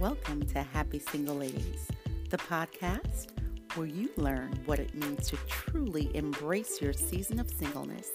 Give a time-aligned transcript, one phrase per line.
[0.00, 1.86] welcome to Happy Single Ladies,
[2.30, 3.26] the podcast
[3.74, 8.10] where you learn what it means to truly embrace your season of singleness,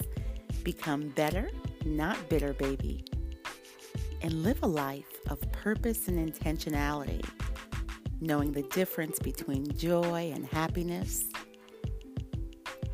[0.64, 1.48] become better,
[1.84, 3.04] not bitter, baby,
[4.20, 7.24] and live a life of purpose and intentionality,
[8.20, 11.26] knowing the difference between joy and happiness,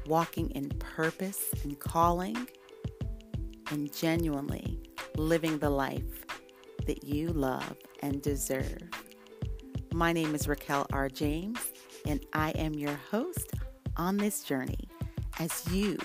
[0.04, 2.46] walking in purpose and calling,
[3.70, 4.82] and genuinely
[5.16, 6.26] living the life
[6.84, 8.82] that you love and deserve.
[9.94, 11.08] My name is Raquel R.
[11.08, 11.58] James,
[12.06, 13.52] and I am your host
[13.96, 14.88] on this journey
[15.38, 15.96] as you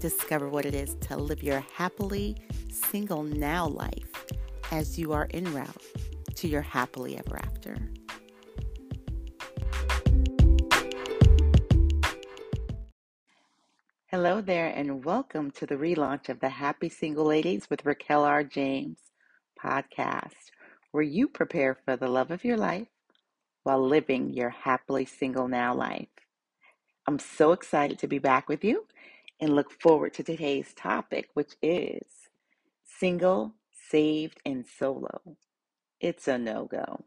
[0.00, 2.36] discover what it is to live your happily
[2.70, 4.26] single now life
[4.70, 5.82] as you are en route
[6.36, 7.76] to your happily ever after.
[14.06, 18.42] Hello there, and welcome to the relaunch of the Happy Single Ladies with Raquel R.
[18.42, 18.98] James
[19.62, 20.49] podcast,
[20.92, 22.88] where you prepare for the love of your life
[23.62, 26.08] while living your happily single now life.
[27.06, 28.86] I'm so excited to be back with you
[29.40, 32.02] and look forward to today's topic, which is
[32.84, 33.54] single,
[33.90, 35.36] saved, and solo.
[36.00, 37.04] It's a no go.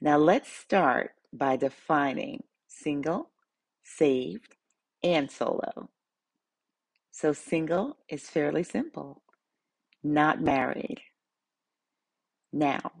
[0.00, 3.30] Now, let's start by defining single,
[3.82, 4.56] saved,
[5.02, 5.90] and solo.
[7.12, 9.22] So, single is fairly simple
[10.02, 11.00] not married.
[12.52, 12.92] Now,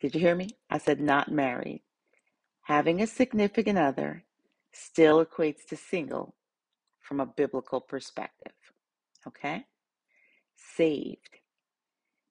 [0.00, 0.50] did you hear me?
[0.68, 1.82] I said not married.
[2.62, 4.24] Having a significant other
[4.72, 6.34] still equates to single
[7.00, 8.52] from a biblical perspective.
[9.26, 9.64] Okay?
[10.56, 11.38] Saved.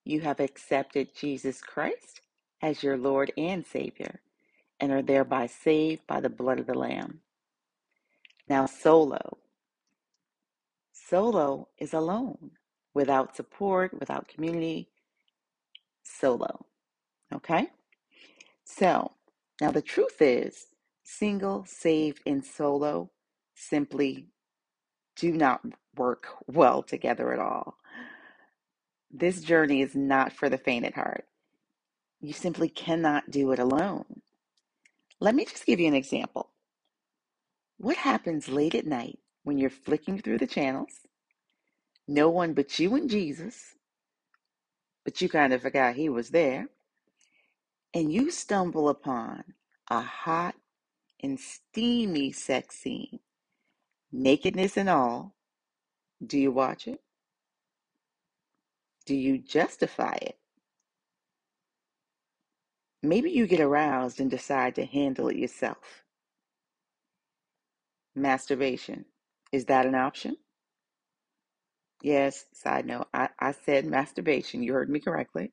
[0.03, 2.21] You have accepted Jesus Christ
[2.61, 4.21] as your Lord and Savior
[4.79, 7.21] and are thereby saved by the blood of the Lamb.
[8.49, 9.37] Now, solo.
[10.91, 12.51] Solo is alone,
[12.93, 14.89] without support, without community,
[16.03, 16.65] solo.
[17.33, 17.67] Okay?
[18.63, 19.11] So,
[19.59, 20.67] now the truth is,
[21.03, 23.11] single, saved, and solo
[23.55, 24.27] simply
[25.15, 25.61] do not
[25.95, 27.77] work well together at all.
[29.11, 31.25] This journey is not for the faint at heart.
[32.21, 34.21] You simply cannot do it alone.
[35.19, 36.49] Let me just give you an example.
[37.77, 41.01] What happens late at night when you're flicking through the channels?
[42.07, 43.75] No one but you and Jesus
[45.03, 46.67] but you kind of forgot he was there,
[47.93, 49.43] and you stumble upon
[49.89, 50.55] a hot
[51.21, 53.19] and steamy sex scene,
[54.11, 55.35] nakedness and all,
[56.25, 57.01] do you watch it?
[59.05, 60.37] Do you justify it?
[63.03, 66.03] Maybe you get aroused and decide to handle it yourself.
[68.15, 69.05] Masturbation.
[69.51, 70.37] Is that an option?
[72.01, 74.63] Yes, side note, I, I said masturbation.
[74.63, 75.51] You heard me correctly.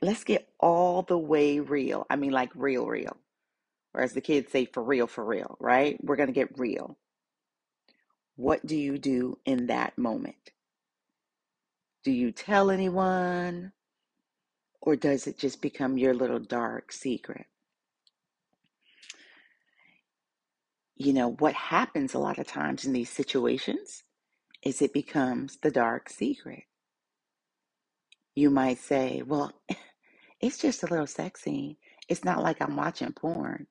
[0.00, 2.06] Let's get all the way real.
[2.08, 3.16] I mean, like real, real.
[3.94, 6.02] Or as the kids say, for real, for real, right?
[6.02, 6.96] We're going to get real.
[8.36, 10.52] What do you do in that moment?
[12.04, 13.72] Do you tell anyone?
[14.80, 17.46] Or does it just become your little dark secret?
[20.96, 24.04] You know, what happens a lot of times in these situations
[24.62, 26.64] is it becomes the dark secret.
[28.34, 29.52] You might say, well,
[30.40, 31.76] it's just a little sex scene.
[32.08, 33.66] It's not like I'm watching porn.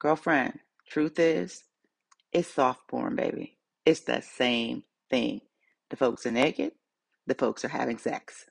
[0.00, 1.64] Girlfriend, truth is,
[2.32, 3.58] it's soft porn, baby.
[3.86, 5.42] It's the same thing.
[5.90, 6.72] The folks are naked,
[7.26, 8.46] the folks are having sex.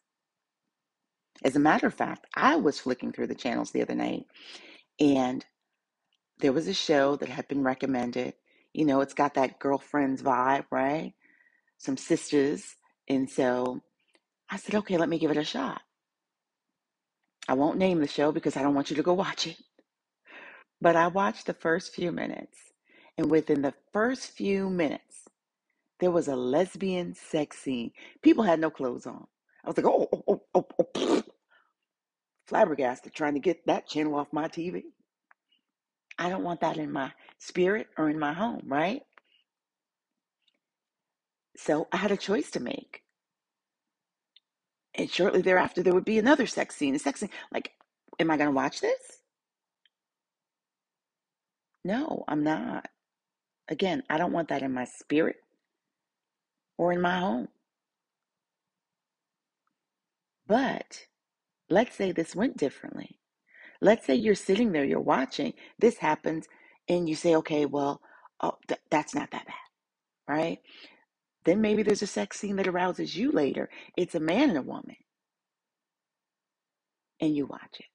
[1.44, 4.25] As a matter of fact, I was flicking through the channels the other night
[5.00, 5.45] and
[6.40, 8.35] there was a show that had been recommended.
[8.73, 11.13] You know, it's got that girlfriend's vibe, right?
[11.84, 12.75] some sisters.
[13.09, 13.81] And so
[14.50, 15.81] I said, okay, let me give it a shot.
[17.47, 19.57] I won't name the show because I don't want you to go watch it.
[20.79, 22.57] But I watched the first few minutes.
[23.17, 25.28] And within the first few minutes,
[26.00, 27.91] there was a lesbian sex scene.
[28.22, 29.28] People had no clothes on.
[29.64, 31.23] I was like, oh, oh, oh, oh, oh.
[32.47, 34.84] flabbergasted trying to get that channel off my TV.
[36.18, 39.02] I don't want that in my spirit or in my home, right?
[41.58, 43.04] So I had a choice to make.
[44.96, 47.30] And shortly thereafter, there would be another sex scene, a sex scene.
[47.52, 47.72] Like,
[48.20, 49.20] am I going to watch this?
[51.84, 52.88] No, I'm not.
[53.70, 55.38] Again, I don't want that in my spirit
[56.78, 57.48] or in my home.
[60.48, 61.08] But
[61.70, 63.20] let's say this went differently.
[63.84, 66.47] Let's say you're sitting there, you're watching, this happens,
[66.90, 68.02] and you say, okay, well,
[68.41, 69.56] oh, th- that's not that bad,
[70.38, 70.59] right?
[71.46, 73.70] Then maybe there's a sex scene that arouses you later.
[73.97, 74.96] It's a man and a woman.
[77.22, 77.88] and you watch it.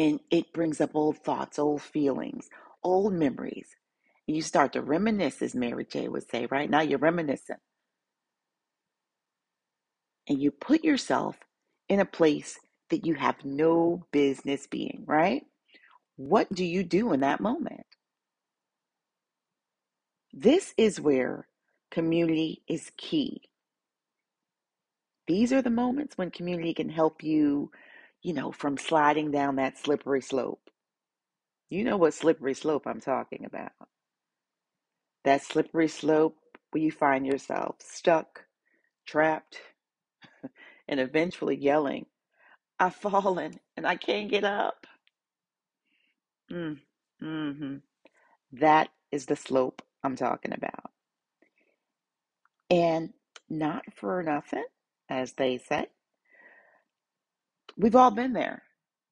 [0.00, 2.48] And it brings up old thoughts, old feelings,
[2.84, 3.68] old memories.
[4.28, 6.70] And you start to reminisce, as Mary J would say, right?
[6.70, 7.56] Now you're reminiscing.
[10.28, 11.38] And you put yourself
[11.88, 12.58] in a place
[12.90, 15.44] that you have no business being, right?
[16.16, 17.86] What do you do in that moment?
[20.32, 21.48] This is where
[21.90, 23.42] community is key.
[25.26, 27.70] These are the moments when community can help you,
[28.22, 30.70] you know, from sliding down that slippery slope.
[31.70, 33.72] You know what slippery slope I'm talking about.
[35.24, 36.36] That slippery slope
[36.70, 38.44] where you find yourself stuck,
[39.06, 39.58] trapped,
[40.88, 42.06] and eventually yelling,
[42.80, 44.86] I've fallen and I can't get up.
[46.52, 46.78] Mm,
[47.20, 47.76] hmm
[48.52, 50.90] That is the slope I'm talking about.
[52.70, 53.12] And
[53.50, 54.64] not for nothing,
[55.10, 55.86] as they say,
[57.76, 58.62] we've all been there.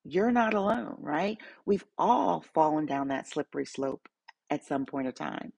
[0.05, 1.39] You're not alone, right?
[1.67, 4.09] We've all fallen down that slippery slope
[4.51, 5.53] at some point of time.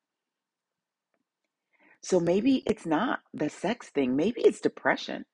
[2.02, 5.26] So maybe it's not the sex thing, maybe it's depression.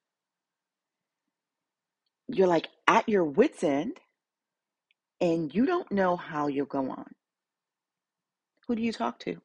[2.28, 3.98] You're like at your wits' end
[5.20, 7.14] and you don't know how you'll go on.
[8.66, 9.40] Who do you talk to?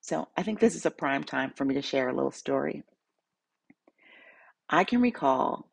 [0.00, 2.84] So I think this is a prime time for me to share a little story.
[4.68, 5.70] I can recall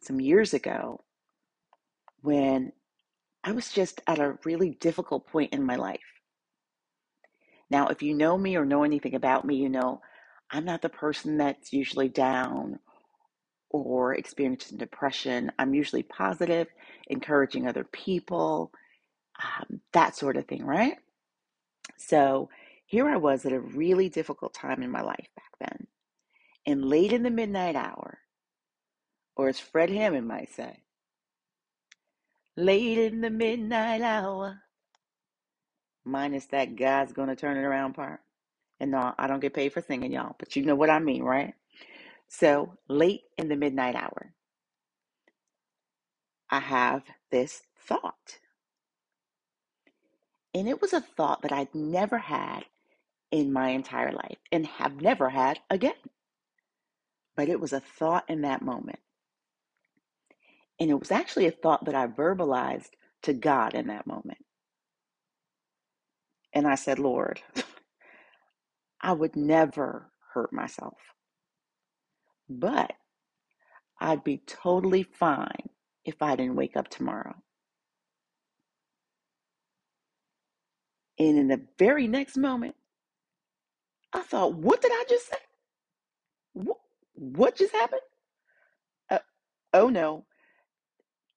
[0.00, 1.04] some years ago
[2.22, 2.72] when
[3.44, 6.00] I was just at a really difficult point in my life.
[7.70, 10.00] Now, if you know me or know anything about me, you know
[10.50, 12.78] I'm not the person that's usually down
[13.72, 15.52] or experiencing depression.
[15.58, 16.68] I'm usually positive,
[17.08, 18.72] encouraging other people,
[19.42, 20.96] um, that sort of thing, right?
[21.98, 22.50] So
[22.86, 25.86] here I was at a really difficult time in my life back then.
[26.66, 28.18] And late in the midnight hour,
[29.36, 30.80] or as Fred Hammond might say,
[32.56, 34.60] late in the midnight hour,
[36.04, 38.20] minus that God's gonna turn it around part.
[38.80, 41.22] And no, I don't get paid for singing, y'all, but you know what I mean,
[41.22, 41.54] right?
[42.32, 44.34] So late in the midnight hour,
[46.50, 48.38] I have this thought.
[50.54, 52.64] And it was a thought that I'd never had
[53.30, 55.94] in my entire life and have never had again.
[57.36, 59.00] But it was a thought in that moment.
[60.80, 62.90] And it was actually a thought that I verbalized
[63.22, 64.38] to God in that moment.
[66.54, 67.42] And I said, Lord,
[69.02, 70.98] I would never hurt myself,
[72.48, 72.92] but
[74.00, 75.70] I'd be totally fine
[76.04, 77.36] if I didn't wake up tomorrow.
[81.18, 82.76] And in the very next moment,
[84.12, 85.38] I thought, what did I just say?
[86.54, 86.78] What,
[87.14, 88.02] what just happened?
[89.10, 89.18] Uh,
[89.74, 90.26] oh no.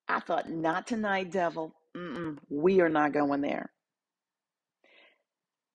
[0.09, 1.73] I thought, not tonight, devil.
[1.97, 3.71] Mm-mm, we are not going there.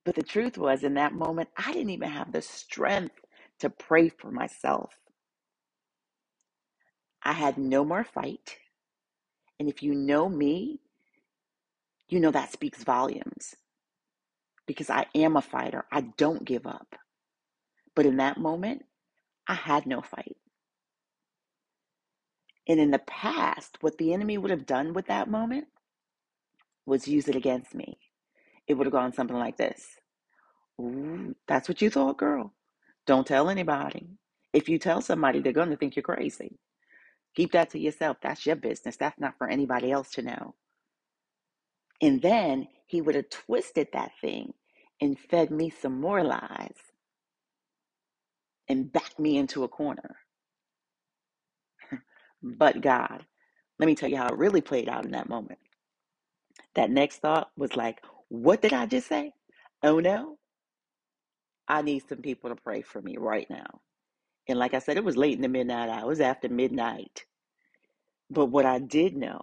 [0.05, 3.17] But the truth was, in that moment, I didn't even have the strength
[3.61, 4.95] to pray for myself.
[7.25, 8.59] I had no more fight.
[9.61, 10.81] And if you know me,
[12.09, 13.57] you know that speaks volumes
[14.67, 15.85] because I am a fighter.
[15.93, 16.97] I don't give up.
[17.97, 18.85] But in that moment,
[19.49, 20.37] I had no fight.
[22.69, 25.67] And in the past, what the enemy would have done with that moment
[26.87, 27.99] was use it against me.
[28.69, 29.89] It would have gone something like this
[30.81, 32.53] Ooh, that's what you thought, girl.
[33.07, 34.09] Don't tell anybody.
[34.53, 36.59] If you tell somebody, they're going to think you're crazy.
[37.37, 38.19] Keep that to yourself.
[38.23, 38.97] That's your business.
[38.97, 40.55] That's not for anybody else to know.
[42.03, 44.55] And then he would have twisted that thing
[45.01, 46.77] and fed me some more lies
[48.69, 50.17] and backed me into a corner.
[52.43, 53.27] But God,
[53.79, 55.59] let me tell you how it really played out in that moment.
[56.77, 59.33] That next thought was like, what did I just say?
[59.83, 60.39] Oh no,
[61.69, 63.81] I need some people to pray for me right now.
[64.51, 66.03] And like I said, it was late in the midnight hour.
[66.03, 67.27] It was after midnight.
[68.31, 69.43] But what I did know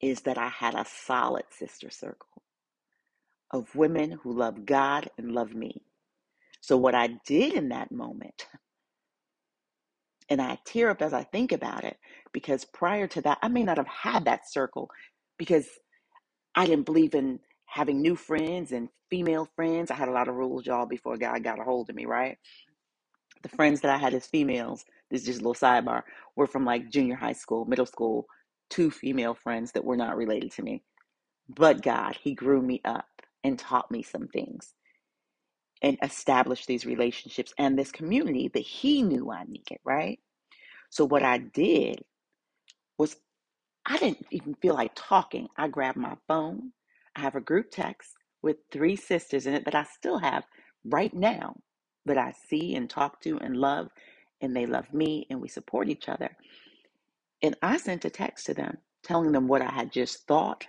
[0.00, 2.42] is that I had a solid sister circle
[3.52, 5.82] of women who love God and love me.
[6.60, 8.46] So what I did in that moment,
[10.30, 11.98] and I tear up as I think about it,
[12.32, 14.90] because prior to that, I may not have had that circle
[15.38, 15.68] because
[16.54, 19.90] I didn't believe in having new friends and female friends.
[19.90, 22.38] I had a lot of rules, y'all, before God got a hold of me, right?
[23.44, 26.04] The friends that I had as females, this is just a little sidebar,
[26.36, 28.26] were from like junior high school, middle school,
[28.70, 30.82] two female friends that were not related to me.
[31.48, 33.06] But God, He grew me up
[33.44, 34.74] and taught me some things
[35.82, 40.20] and established these relationships and this community that He knew I needed, right?
[40.90, 42.02] So what I did
[42.98, 43.16] was
[43.86, 45.48] I didn't even feel like talking.
[45.58, 46.72] I grabbed my phone.
[47.16, 50.44] I have a group text with three sisters in it that I still have
[50.84, 51.56] right now
[52.06, 53.90] that I see and talk to and love,
[54.40, 56.36] and they love me and we support each other.
[57.42, 60.66] And I sent a text to them telling them what I had just thought,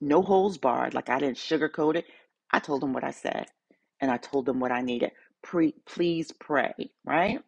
[0.00, 2.06] no holes barred, like I didn't sugarcoat it.
[2.52, 3.46] I told them what I said
[4.00, 5.12] and I told them what I needed.
[5.42, 7.40] Pre- please pray, right?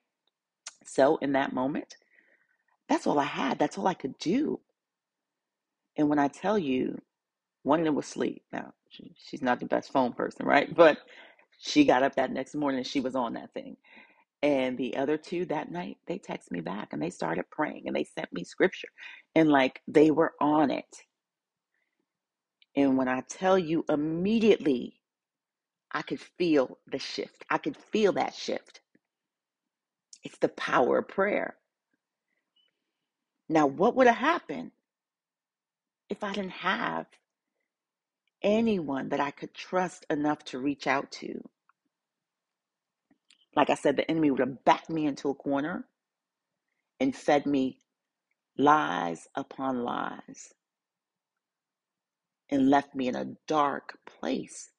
[0.84, 1.96] So in that moment,
[2.88, 3.58] that's all I had.
[3.58, 4.60] That's all I could do.
[5.96, 7.00] And when I tell you,
[7.64, 8.42] one of them was asleep.
[8.52, 10.74] Now, she, she's not the best phone person, right?
[10.74, 10.98] But
[11.58, 13.76] she got up that next morning and she was on that thing.
[14.42, 17.96] And the other two that night, they texted me back and they started praying and
[17.96, 18.88] they sent me scripture
[19.34, 20.96] and like they were on it.
[22.76, 25.00] And when I tell you immediately,
[25.92, 27.44] I could feel the shift.
[27.50, 28.80] I could feel that shift.
[30.22, 31.56] It's the power of prayer.
[33.48, 34.72] Now, what would have happened
[36.10, 37.06] if I didn't have
[38.42, 41.42] anyone that I could trust enough to reach out to?
[43.56, 45.86] Like I said, the enemy would have backed me into a corner
[47.00, 47.80] and fed me
[48.58, 50.54] lies upon lies
[52.50, 54.70] and left me in a dark place.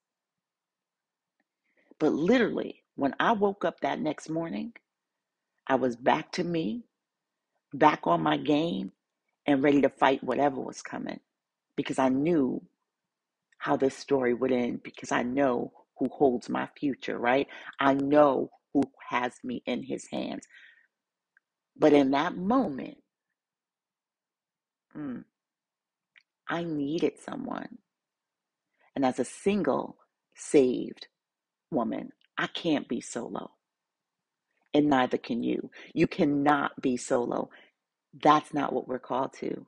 [1.99, 4.73] But literally, when I woke up that next morning,
[5.67, 6.85] I was back to me,
[7.73, 8.93] back on my game,
[9.47, 11.19] and ready to fight whatever was coming
[11.77, 12.61] because I knew
[13.59, 17.47] how this story would end because I know who holds my future, right?
[17.79, 20.45] I know who has me in his hands.
[21.77, 22.97] But in that moment,
[24.97, 25.23] mm,
[26.49, 27.79] I needed someone.
[28.95, 29.97] And as a single,
[30.35, 31.07] saved
[31.71, 33.51] woman, I can't be solo.
[34.73, 35.71] And neither can you.
[35.93, 37.49] You cannot be solo.
[38.13, 39.67] That's not what we're called to.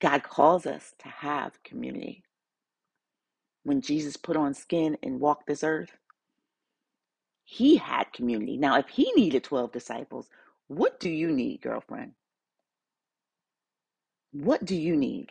[0.00, 2.24] God calls us to have community.
[3.68, 5.92] When Jesus put on skin and walked this earth,
[7.44, 8.56] he had community.
[8.58, 10.28] Now, if he needed 12 disciples,
[10.68, 12.12] what do you need, girlfriend?
[14.32, 15.30] What do you need?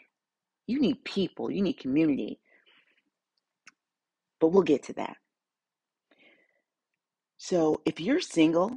[0.68, 2.40] You need people, you need community.
[4.40, 5.18] But we'll get to that.
[7.38, 8.72] So, if you're single,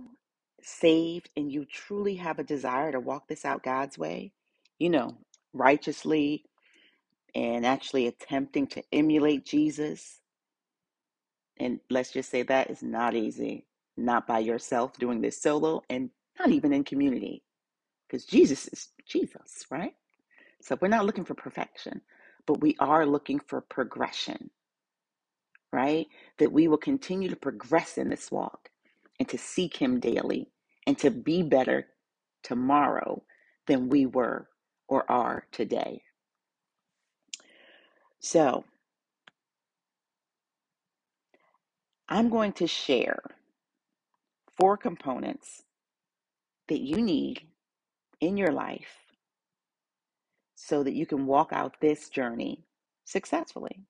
[0.62, 4.33] saved, and you truly have a desire to walk this out God's way,
[4.79, 5.19] you know,
[5.55, 6.45] righteously
[7.34, 10.20] and actually attempting to emulate Jesus,
[11.58, 16.10] and let's just say that is not easy, not by yourself doing this solo and
[16.38, 17.42] not even in community,
[18.08, 19.94] because Jesus is Jesus, right?
[20.62, 22.02] So, we're not looking for perfection,
[22.46, 24.50] but we are looking for progression.
[25.72, 26.06] right?
[26.38, 28.70] That we will continue to progress in this walk
[29.18, 30.50] and to seek Him daily
[30.87, 31.87] and to be better
[32.42, 33.22] tomorrow
[33.66, 34.49] than we were
[34.88, 36.02] or are today.
[38.21, 38.65] So,
[42.09, 43.23] I'm going to share
[44.59, 45.62] four components
[46.69, 47.43] that you need
[48.21, 48.99] in your life
[50.55, 52.65] so that you can walk out this journey
[53.05, 53.81] successfully.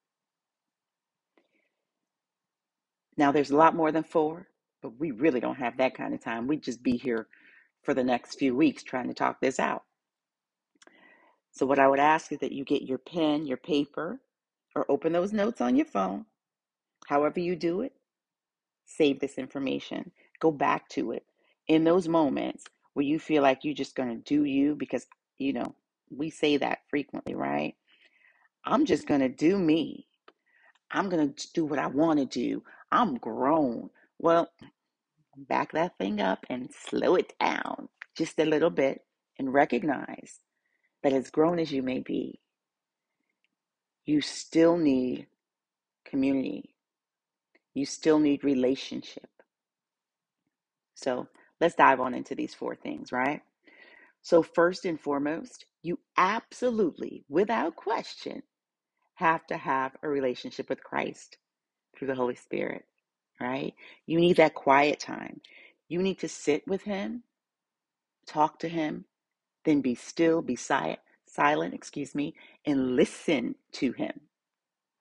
[3.17, 4.47] Now, there's a lot more than four,
[4.81, 6.47] but we really don't have that kind of time.
[6.47, 7.27] We'd just be here
[7.83, 9.83] for the next few weeks trying to talk this out.
[11.53, 14.21] So, what I would ask is that you get your pen, your paper,
[14.75, 16.27] or open those notes on your phone.
[17.07, 17.93] However, you do it,
[18.87, 20.13] save this information.
[20.41, 21.25] Go back to it.
[21.69, 22.65] In those moments
[22.95, 25.07] where you feel like you're just going to do you, because,
[25.39, 25.75] you know,
[26.11, 27.75] we say that frequently, right?
[28.65, 30.07] I'm just going to do me.
[30.91, 32.63] I'm going to do what I want to do.
[32.91, 33.91] I'm grown.
[34.19, 34.51] Well,
[35.37, 39.03] back that thing up and slow it down just a little bit
[39.39, 40.41] and recognize
[41.03, 42.41] that as grown as you may be,
[44.05, 45.27] you still need
[46.05, 46.75] community.
[47.75, 49.29] You still need relationship.
[50.95, 51.29] So
[51.61, 53.43] let's dive on into these four things, right?
[54.23, 58.43] So, first and foremost, you absolutely, without question,
[59.15, 61.39] have to have a relationship with Christ
[61.97, 62.85] through the Holy Spirit,
[63.41, 63.75] right?
[64.07, 65.41] You need that quiet time.
[65.89, 67.23] You need to sit with Him,
[68.27, 69.07] talk to Him,
[69.65, 72.35] then be still, be silent, silent, excuse me,
[72.67, 74.21] and listen to Him,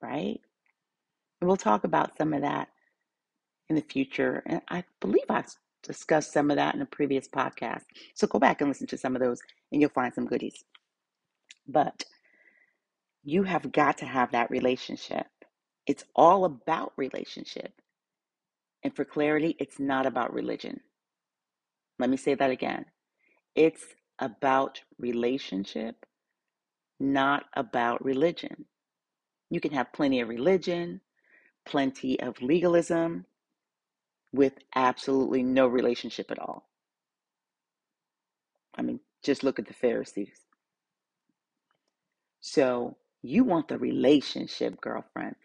[0.02, 0.40] right?
[1.40, 2.68] And we'll talk about some of that
[3.70, 4.42] in the future.
[4.46, 5.46] And I believe I've
[5.84, 7.84] discussed some of that in a previous podcast.
[8.14, 9.40] So go back and listen to some of those
[9.72, 10.64] and you'll find some goodies.
[11.68, 12.04] But
[13.24, 15.26] you have got to have that relationship.
[15.86, 17.72] It's all about relationship.
[18.84, 20.80] And for clarity, it's not about religion,
[22.00, 22.86] Let me say that again.
[23.56, 23.84] It's
[24.20, 26.06] about relationship,
[26.98, 28.66] not about religion.
[29.50, 31.00] You can have plenty of religion,
[31.66, 33.26] plenty of legalism
[34.32, 36.68] with absolutely no relationship at all.
[38.76, 40.40] I mean, just look at the Pharisees.
[42.40, 45.36] So you want the relationship, girlfriend.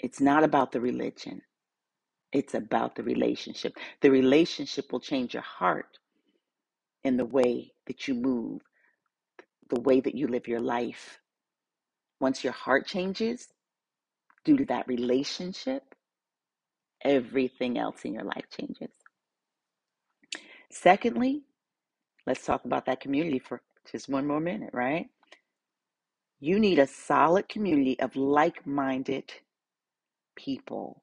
[0.00, 1.42] It's not about the religion,
[2.32, 3.76] it's about the relationship.
[4.02, 5.98] The relationship will change your heart
[7.06, 8.62] in the way that you move,
[9.68, 11.20] the way that you live your life.
[12.20, 13.48] Once your heart changes
[14.44, 15.94] due to that relationship,
[17.04, 18.94] everything else in your life changes.
[20.70, 21.42] Secondly,
[22.26, 25.08] let's talk about that community for just one more minute, right?
[26.40, 29.32] You need a solid community of like minded
[30.36, 31.02] people.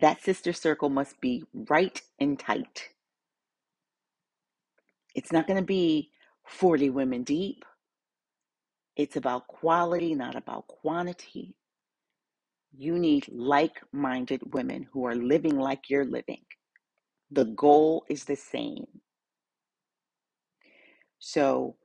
[0.00, 2.90] That sister circle must be right and tight.
[5.14, 6.10] It's not going to be
[6.46, 7.64] 40 women deep.
[8.96, 11.56] It's about quality, not about quantity.
[12.76, 16.42] You need like minded women who are living like you're living.
[17.30, 18.86] The goal is the same.
[21.18, 21.76] So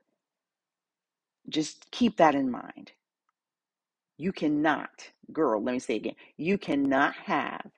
[1.48, 2.92] just keep that in mind.
[4.18, 4.90] You cannot,
[5.32, 6.14] girl, let me say again.
[6.36, 7.70] You cannot have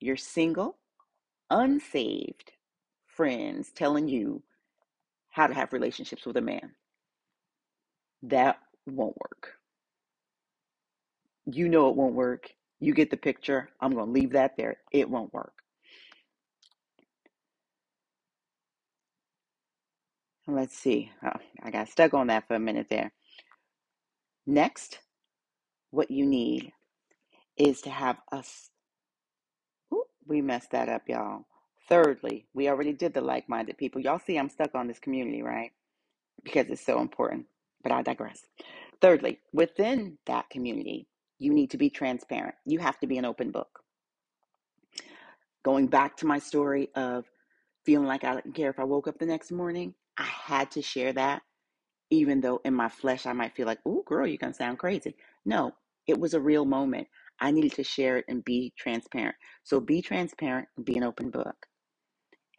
[0.00, 0.78] your single,
[1.50, 2.52] unsaved
[3.06, 4.42] friends telling you
[5.34, 6.72] how to have relationships with a man.
[8.24, 9.54] That won't work.
[11.46, 12.50] You know it won't work.
[12.80, 13.70] You get the picture.
[13.80, 14.78] I'm going to leave that there.
[14.92, 15.54] It won't work.
[20.48, 21.10] Let's see.
[21.24, 23.12] Oh, I got stuck on that for a minute there.
[24.46, 24.98] Next,
[25.90, 26.72] what you need
[27.58, 28.70] is to have us.
[29.94, 31.46] Ooh, we messed that up, y'all.
[31.88, 34.00] Thirdly, we already did the like minded people.
[34.00, 35.72] Y'all see, I'm stuck on this community, right?
[36.44, 37.46] Because it's so important.
[37.82, 38.40] But I digress.
[39.00, 41.08] Thirdly, within that community,
[41.38, 42.56] you need to be transparent.
[42.66, 43.80] You have to be an open book.
[45.64, 47.26] Going back to my story of
[47.86, 50.82] feeling like I didn't care if I woke up the next morning, I had to
[50.82, 51.42] share that,
[52.10, 54.78] even though in my flesh I might feel like, oh, girl, you're going to sound
[54.78, 55.16] crazy.
[55.44, 55.72] No,
[56.06, 57.08] it was a real moment.
[57.40, 59.36] I needed to share it and be transparent.
[59.64, 61.56] So be transparent and be an open book.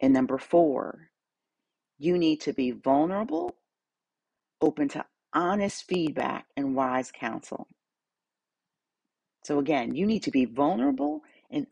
[0.00, 1.10] And number four,
[1.98, 3.56] you need to be vulnerable,
[4.60, 7.68] open to honest feedback and wise counsel.
[9.44, 11.66] So again, you need to be vulnerable and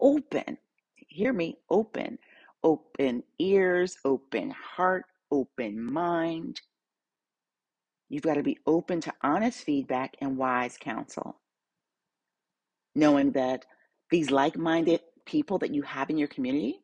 [0.00, 0.58] open.
[1.08, 2.18] Hear me, open.
[2.62, 6.60] Open ears, open heart, open mind.
[8.08, 11.38] You've got to be open to honest feedback and wise counsel,
[12.94, 13.66] knowing that
[14.10, 16.80] these like minded people that you have in your community,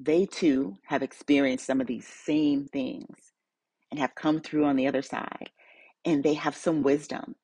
[0.00, 3.32] they too have experienced some of these same things
[3.90, 5.50] and have come through on the other side.
[6.04, 7.36] And they have some wisdom.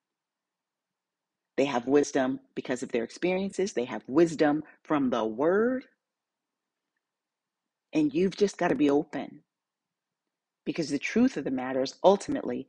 [1.57, 5.85] They have wisdom because of their experiences, they have wisdom from the word.
[7.93, 9.43] And you've just got to be open
[10.67, 12.69] because the truth of the matter is ultimately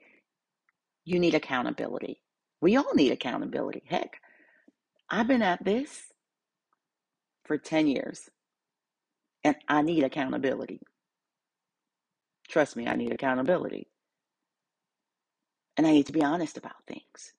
[1.05, 2.21] you need accountability.
[2.61, 3.83] We all need accountability.
[3.87, 4.17] Heck,
[5.09, 6.13] I've been at this
[7.45, 8.29] for 10 years
[9.47, 10.81] and I need accountability.
[12.49, 13.87] Trust me, I need accountability.
[15.77, 17.33] And I need to be honest about things.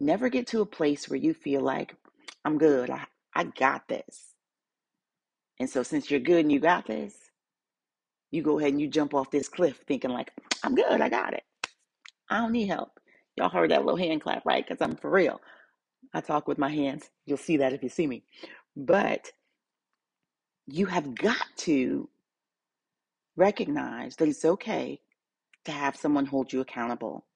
[0.00, 1.96] Never get to a place where you feel like,
[2.44, 4.34] I'm good, I, I got this.
[5.60, 7.14] And so, since you're good and you got this,
[8.32, 10.32] you go ahead and you jump off this cliff thinking, like,
[10.64, 11.44] I'm good, I got it.
[12.30, 13.00] I don't need help.
[13.36, 14.66] Y'all heard that little hand clap, right?
[14.66, 15.40] Because I'm for real.
[16.14, 17.10] I talk with my hands.
[17.26, 18.24] You'll see that if you see me.
[18.76, 19.30] But
[20.66, 22.08] you have got to
[23.36, 25.00] recognize that it's okay
[25.64, 27.26] to have someone hold you accountable.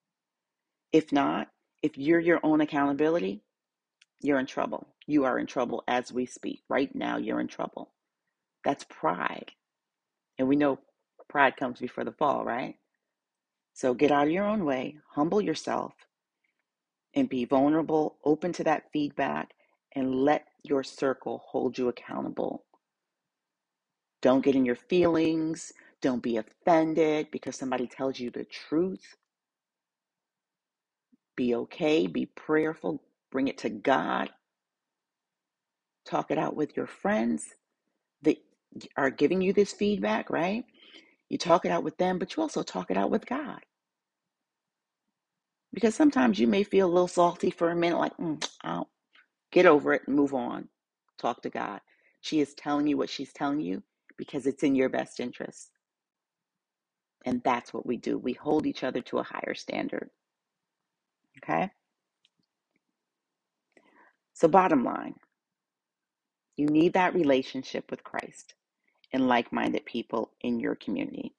[0.93, 1.49] If not,
[1.83, 3.43] if you're your own accountability,
[4.21, 4.89] you're in trouble.
[5.07, 6.63] You are in trouble as we speak.
[6.69, 7.91] Right now, you're in trouble.
[8.65, 9.53] That's pride.
[10.39, 10.81] And we know
[11.29, 12.77] pride comes before the fall, right?
[13.75, 15.95] So get out of your own way, humble yourself,
[17.15, 19.53] and be vulnerable, open to that feedback,
[19.95, 22.65] and let your circle hold you accountable.
[24.23, 25.73] Don't get in your feelings.
[26.03, 29.17] Don't be offended because somebody tells you the truth.
[31.37, 33.03] Be okay, be prayerful,
[33.33, 34.31] bring it to God,
[36.07, 37.49] talk it out with your friends
[38.23, 38.39] that
[38.97, 40.65] are giving you this feedback, right?
[41.31, 43.61] You talk it out with them, but you also talk it out with God.
[45.75, 48.91] Because sometimes you may feel a little salty for a minute, like, mm, I'll
[49.53, 50.69] get over it and move on.
[51.19, 51.81] talk to God.
[52.23, 53.83] She is telling you what she's telling you
[54.21, 55.71] because it's in your best interest.
[57.25, 58.19] And that's what we do.
[58.19, 60.11] We hold each other to a higher standard.
[61.39, 61.71] Okay?
[64.35, 65.15] So, bottom line,
[66.59, 68.55] you need that relationship with Christ
[69.11, 71.35] and like minded people in your community.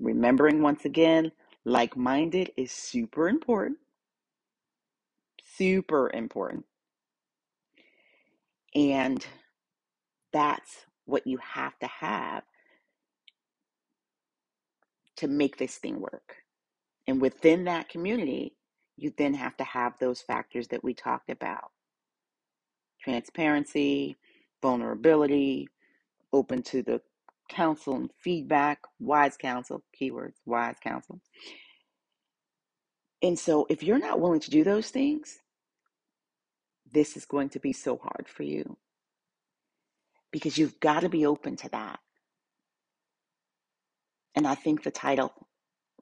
[0.00, 1.30] Remembering once again,
[1.64, 3.78] like minded is super important.
[5.56, 6.64] Super important.
[8.74, 9.24] And
[10.32, 12.42] that's what you have to have
[15.16, 16.36] to make this thing work.
[17.06, 18.54] And within that community,
[18.96, 21.70] you then have to have those factors that we talked about
[23.02, 24.16] transparency,
[24.62, 25.68] vulnerability,
[26.32, 27.00] open to the
[27.48, 31.20] counsel and feedback, wise counsel, keywords, wise counsel.
[33.22, 35.38] And so if you're not willing to do those things,
[36.92, 38.76] this is going to be so hard for you
[40.36, 41.98] because you've got to be open to that.
[44.34, 45.32] And I think the title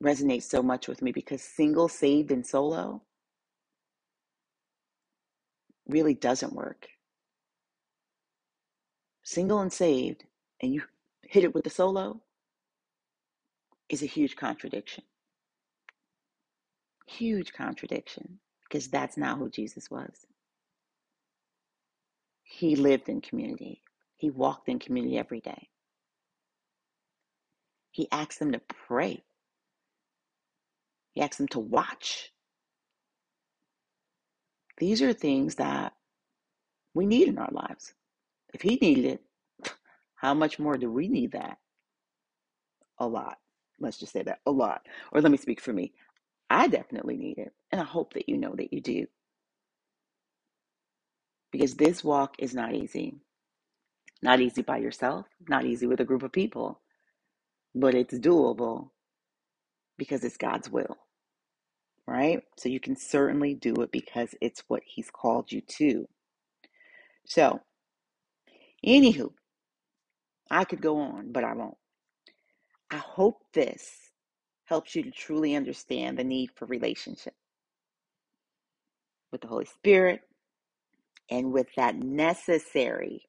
[0.02, 3.00] resonates so much with me because single, saved, and solo
[5.86, 6.88] really doesn't work.
[9.22, 10.24] Single and saved,
[10.60, 10.82] and you
[11.22, 12.20] hit it with the solo,
[13.88, 15.04] is a huge contradiction.
[17.06, 20.26] Huge contradiction because that's not who Jesus was.
[22.42, 23.82] He lived in community,
[24.16, 25.68] he walked in community every day.
[27.92, 29.24] He asked them to pray,
[31.14, 32.33] he asked them to watch.
[34.79, 35.94] These are things that
[36.94, 37.94] we need in our lives.
[38.55, 39.72] If he needed it,
[40.16, 41.59] how much more do we need that?
[42.98, 43.38] A lot.
[43.81, 44.87] Let's just say that a lot.
[45.12, 45.92] Or let me speak for me.
[46.50, 47.53] I definitely need it.
[47.72, 49.07] And I hope that you know that you do.
[51.53, 53.16] Because this walk is not easy.
[54.24, 56.82] Not easy by yourself, not easy with a group of people,
[57.74, 58.90] but it's doable
[59.98, 60.96] because it's God's will,
[62.06, 62.42] right?
[62.58, 66.08] So you can certainly do it because it's what He's called you to.
[67.26, 67.60] So,
[68.87, 69.32] anywho,
[70.50, 71.76] I could go on, but I won't.
[72.90, 73.90] I hope this
[74.66, 77.34] helps you to truly understand the need for relationship
[79.32, 80.20] with the Holy Spirit
[81.30, 83.22] and with that necessary,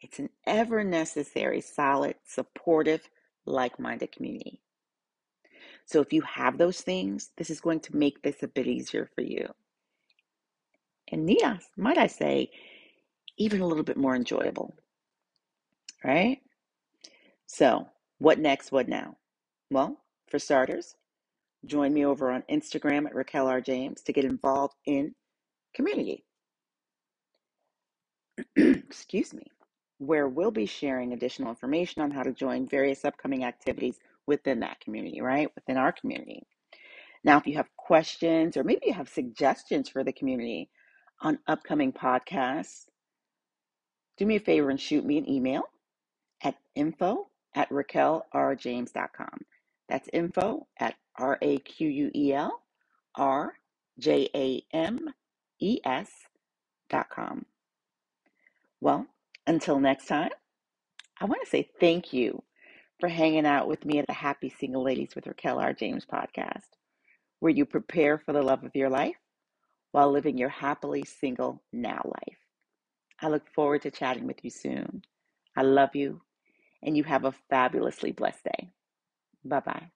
[0.00, 3.08] it's an ever necessary, solid, supportive,
[3.46, 4.60] like minded community.
[5.86, 9.08] So if you have those things, this is going to make this a bit easier
[9.14, 9.48] for you.
[11.10, 12.50] And Nias, might I say,
[13.38, 14.74] even a little bit more enjoyable.
[16.04, 16.38] Right?
[17.46, 17.86] So,
[18.18, 18.70] what next?
[18.70, 19.16] What now?
[19.70, 20.94] Well, for starters,
[21.64, 23.60] join me over on Instagram at Raquel R.
[23.60, 25.14] James to get involved in
[25.74, 26.24] community.
[28.56, 29.46] Excuse me,
[29.98, 34.80] where we'll be sharing additional information on how to join various upcoming activities within that
[34.80, 35.50] community, right?
[35.54, 36.42] Within our community.
[37.24, 40.70] Now, if you have questions or maybe you have suggestions for the community
[41.20, 42.86] on upcoming podcasts,
[44.16, 45.62] do me a favor and shoot me an email
[46.42, 49.40] at info at raquelrjames.com.
[49.88, 52.62] That's info at R A Q U E L
[53.16, 53.54] R
[53.98, 55.08] J A M
[55.60, 56.10] E S
[56.90, 57.46] dot com.
[58.80, 59.06] Well,
[59.48, 60.30] until next time,
[61.20, 62.42] I want to say thank you
[63.00, 65.72] for hanging out with me at the Happy Single Ladies with Raquel R.
[65.72, 66.68] James podcast,
[67.40, 69.16] where you prepare for the love of your life
[69.92, 72.38] while living your happily single now life.
[73.20, 75.02] I look forward to chatting with you soon.
[75.56, 76.20] I love you,
[76.82, 78.70] and you have a fabulously blessed day.
[79.44, 79.90] Bye bye.